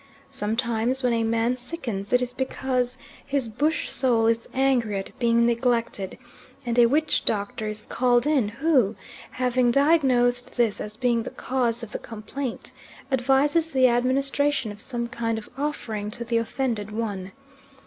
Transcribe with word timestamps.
Sometimes 0.31 1.03
when 1.03 1.13
a 1.13 1.23
man 1.23 1.55
sickens 1.55 2.11
it 2.11 2.23
is 2.23 2.33
because 2.33 2.97
his 3.23 3.47
bush 3.47 3.87
soul 3.91 4.25
is 4.25 4.49
angry 4.51 4.95
at 4.97 5.19
being 5.19 5.45
neglected, 5.45 6.17
and 6.65 6.79
a 6.79 6.87
witch 6.87 7.23
doctor 7.23 7.67
is 7.67 7.85
called 7.85 8.25
in, 8.25 8.47
who, 8.47 8.95
having 9.33 9.69
diagnosed 9.69 10.57
this 10.57 10.81
as 10.81 10.97
being 10.97 11.21
the 11.21 11.29
cause 11.29 11.83
of 11.83 11.91
the 11.91 11.99
complaint, 11.99 12.71
advises 13.11 13.69
the 13.69 13.87
administration 13.87 14.71
of 14.71 14.81
some 14.81 15.07
kind 15.07 15.37
of 15.37 15.49
offering 15.55 16.09
to 16.09 16.25
the 16.25 16.37
offended 16.37 16.89
one. 16.91 17.31